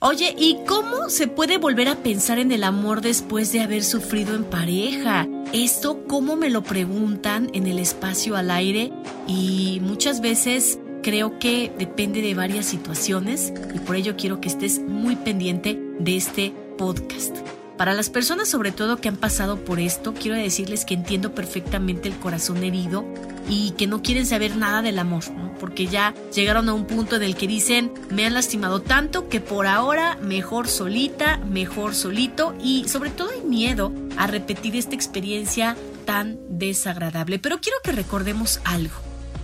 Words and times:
Oye, 0.00 0.32
¿y 0.38 0.58
cómo 0.64 1.10
se 1.10 1.26
puede 1.26 1.58
volver 1.58 1.88
a 1.88 1.96
pensar 1.96 2.38
en 2.38 2.52
el 2.52 2.62
amor 2.62 3.00
después 3.00 3.50
de 3.50 3.62
haber 3.62 3.82
sufrido 3.82 4.36
en 4.36 4.44
pareja? 4.44 5.26
Esto, 5.52 6.04
¿cómo 6.06 6.36
me 6.36 6.50
lo 6.50 6.62
preguntan 6.62 7.50
en 7.52 7.66
el 7.66 7.80
espacio 7.80 8.36
al 8.36 8.52
aire? 8.52 8.92
Y 9.26 9.80
muchas 9.82 10.20
veces 10.20 10.78
creo 11.02 11.40
que 11.40 11.72
depende 11.80 12.22
de 12.22 12.34
varias 12.34 12.66
situaciones 12.66 13.52
y 13.74 13.80
por 13.80 13.96
ello 13.96 14.14
quiero 14.16 14.40
que 14.40 14.46
estés 14.46 14.78
muy 14.78 15.16
pendiente 15.16 15.76
de 15.98 16.16
este 16.16 16.52
podcast. 16.78 17.36
Para 17.78 17.94
las 17.94 18.10
personas 18.10 18.48
sobre 18.48 18.72
todo 18.72 18.96
que 18.96 19.08
han 19.08 19.16
pasado 19.16 19.64
por 19.64 19.78
esto, 19.78 20.12
quiero 20.12 20.36
decirles 20.36 20.84
que 20.84 20.94
entiendo 20.94 21.32
perfectamente 21.32 22.08
el 22.08 22.18
corazón 22.18 22.64
herido 22.64 23.04
y 23.48 23.70
que 23.78 23.86
no 23.86 24.02
quieren 24.02 24.26
saber 24.26 24.56
nada 24.56 24.82
del 24.82 24.98
amor, 24.98 25.22
porque 25.60 25.86
ya 25.86 26.12
llegaron 26.34 26.68
a 26.68 26.74
un 26.74 26.88
punto 26.88 27.14
en 27.14 27.22
el 27.22 27.36
que 27.36 27.46
dicen, 27.46 27.92
me 28.10 28.26
han 28.26 28.34
lastimado 28.34 28.82
tanto 28.82 29.28
que 29.28 29.40
por 29.40 29.68
ahora 29.68 30.18
mejor 30.20 30.66
solita, 30.66 31.36
mejor 31.36 31.94
solito 31.94 32.52
y 32.60 32.88
sobre 32.88 33.10
todo 33.10 33.30
hay 33.30 33.42
miedo 33.42 33.92
a 34.16 34.26
repetir 34.26 34.74
esta 34.74 34.96
experiencia 34.96 35.76
tan 36.04 36.36
desagradable. 36.48 37.38
Pero 37.38 37.60
quiero 37.60 37.78
que 37.84 37.92
recordemos 37.92 38.60
algo. 38.64 38.96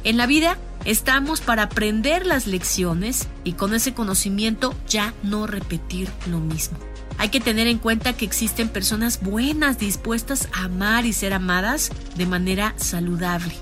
En 0.03 0.17
la 0.17 0.27
vida 0.27 0.59
estamos 0.85 1.41
para 1.41 1.63
aprender 1.63 2.27
las 2.27 2.49
lecciones 2.49 3.29
y 3.45 3.53
con 3.53 3.75
ese 3.75 3.95
conocimiento 3.95 4.75
ya 4.89 5.15
no 5.23 5.47
repetir 5.47 6.09
lo 6.29 6.41
mismo. 6.41 6.79
Hay 7.19 7.29
que 7.29 7.41
tener 7.41 7.67
en 7.67 7.79
cuenta 7.79 8.13
que 8.13 8.25
existen 8.25 8.69
personas 8.69 9.21
buenas 9.23 9.79
dispuestas 9.79 10.49
a 10.53 10.65
amar 10.65 11.07
y 11.07 11.13
ser 11.13 11.33
amadas 11.33 11.91
de 12.17 12.27
manera 12.27 12.75
saludable. 12.77 13.55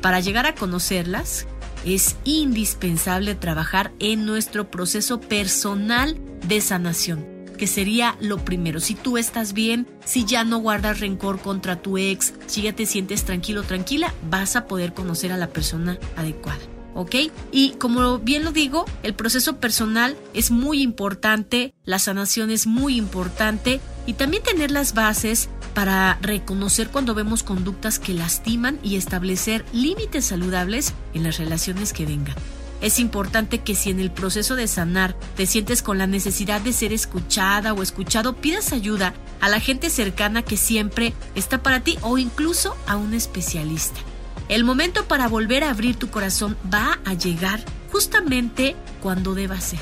Para 0.00 0.20
llegar 0.20 0.46
a 0.46 0.54
conocerlas, 0.54 1.46
es 1.84 2.16
indispensable 2.24 3.34
trabajar 3.34 3.92
en 3.98 4.26
nuestro 4.26 4.70
proceso 4.70 5.20
personal 5.20 6.16
de 6.46 6.60
sanación, 6.60 7.26
que 7.58 7.66
sería 7.66 8.16
lo 8.20 8.38
primero. 8.44 8.80
Si 8.80 8.94
tú 8.94 9.18
estás 9.18 9.52
bien, 9.52 9.86
si 10.04 10.24
ya 10.24 10.44
no 10.44 10.58
guardas 10.58 11.00
rencor 11.00 11.40
contra 11.40 11.82
tu 11.82 11.98
ex, 11.98 12.34
si 12.46 12.62
ya 12.62 12.74
te 12.74 12.86
sientes 12.86 13.24
tranquilo, 13.24 13.62
tranquila, 13.62 14.14
vas 14.30 14.56
a 14.56 14.66
poder 14.66 14.94
conocer 14.94 15.32
a 15.32 15.36
la 15.36 15.48
persona 15.48 15.98
adecuada. 16.16 16.60
¿Ok? 16.94 17.14
Y 17.52 17.70
como 17.72 18.18
bien 18.18 18.44
lo 18.44 18.52
digo, 18.52 18.84
el 19.02 19.14
proceso 19.14 19.56
personal 19.56 20.16
es 20.34 20.50
muy 20.50 20.82
importante, 20.82 21.74
la 21.84 21.98
sanación 21.98 22.50
es 22.50 22.66
muy 22.66 22.96
importante 22.96 23.80
y 24.06 24.14
también 24.14 24.42
tener 24.42 24.70
las 24.70 24.94
bases 24.94 25.48
para 25.74 26.18
reconocer 26.20 26.88
cuando 26.88 27.14
vemos 27.14 27.42
conductas 27.42 27.98
que 27.98 28.14
lastiman 28.14 28.78
y 28.82 28.96
establecer 28.96 29.64
límites 29.72 30.26
saludables 30.26 30.94
en 31.14 31.22
las 31.22 31.38
relaciones 31.38 31.92
que 31.92 32.06
vengan. 32.06 32.36
Es 32.80 32.98
importante 32.98 33.58
que 33.58 33.74
si 33.74 33.90
en 33.90 34.00
el 34.00 34.10
proceso 34.10 34.56
de 34.56 34.66
sanar 34.66 35.14
te 35.36 35.46
sientes 35.46 35.82
con 35.82 35.98
la 35.98 36.06
necesidad 36.06 36.60
de 36.60 36.72
ser 36.72 36.92
escuchada 36.92 37.74
o 37.74 37.82
escuchado, 37.82 38.36
pidas 38.36 38.72
ayuda 38.72 39.12
a 39.40 39.48
la 39.48 39.60
gente 39.60 39.90
cercana 39.90 40.42
que 40.42 40.56
siempre 40.56 41.12
está 41.34 41.62
para 41.62 41.80
ti 41.80 41.98
o 42.00 42.16
incluso 42.16 42.76
a 42.86 42.96
un 42.96 43.12
especialista. 43.12 44.00
El 44.50 44.64
momento 44.64 45.04
para 45.04 45.28
volver 45.28 45.62
a 45.62 45.70
abrir 45.70 45.94
tu 45.94 46.10
corazón 46.10 46.56
va 46.74 46.98
a 47.04 47.14
llegar 47.14 47.60
justamente 47.92 48.74
cuando 49.00 49.36
deba 49.36 49.60
ser. 49.60 49.78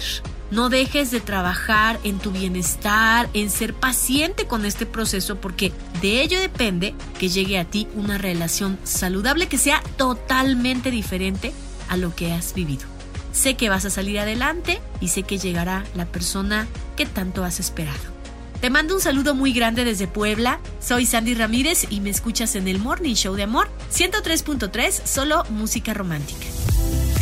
No 0.51 0.69
dejes 0.69 1.11
de 1.11 1.21
trabajar 1.21 1.99
en 2.05 2.19
tu 2.19 2.33
bienestar, 2.33 3.31
en 3.33 3.49
ser 3.49 3.73
paciente 3.73 4.47
con 4.47 4.67
este 4.67 4.85
proceso, 4.85 5.41
porque 5.41 5.73
de 6.03 6.21
ello 6.21 6.39
depende 6.39 6.95
que 7.19 7.31
llegue 7.31 7.59
a 7.59 7.65
ti 7.65 7.89
una 7.95 8.19
relación 8.19 8.79
saludable 8.85 9.47
que 9.47 9.57
sea 9.57 9.83
totalmente 9.97 10.91
diferente 10.91 11.55
a 11.89 11.97
lo 11.97 12.15
que 12.15 12.35
has 12.35 12.53
vivido. 12.53 12.85
Sé 13.33 13.55
que 13.55 13.71
vas 13.71 13.87
a 13.87 13.91
salir 13.91 14.19
adelante 14.19 14.83
y 15.01 15.09
sé 15.09 15.23
que 15.23 15.39
llegará 15.39 15.85
la 15.95 16.05
persona 16.05 16.67
que 16.95 17.07
tanto 17.07 17.43
has 17.43 17.59
esperado. 17.59 18.18
Te 18.61 18.71
mando 18.71 18.95
un 18.95 19.01
saludo 19.01 19.35
muy 19.37 19.53
grande 19.53 19.85
desde 19.85 20.09
Puebla. 20.09 20.59
Soy 20.81 21.07
Sandy 21.07 21.35
Ramírez 21.35 21.87
y 21.91 22.01
me 22.01 22.11
escuchas 22.11 22.57
en 22.57 22.67
el 22.67 22.81
Morning 22.81 23.15
Show 23.15 23.37
de 23.37 23.45
Amor 23.45 23.69
103.3, 23.93 25.05
solo 25.05 25.45
música 25.51 25.95
romántica. 25.95 26.47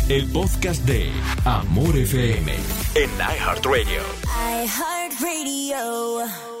El 0.09 0.25
podcast 0.31 0.83
de 0.85 1.11
Amor 1.45 1.95
FM 1.95 2.53
en 2.95 3.09
iHeartRadio. 3.19 4.01
iHeartRadio. 4.63 6.56